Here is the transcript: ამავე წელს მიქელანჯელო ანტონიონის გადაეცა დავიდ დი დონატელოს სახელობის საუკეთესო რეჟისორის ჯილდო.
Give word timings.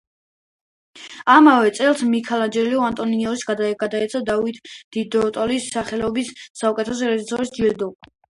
ამავე 1.33 1.73
წელს 1.79 1.99
მიქელანჯელო 2.13 2.79
ანტონიონის 2.87 3.45
გადაეცა 3.51 4.23
დავიდ 4.31 4.57
დი 4.97 5.05
დონატელოს 5.17 5.69
სახელობის 5.77 6.33
საუკეთესო 6.63 7.13
რეჟისორის 7.13 7.55
ჯილდო. 7.59 7.93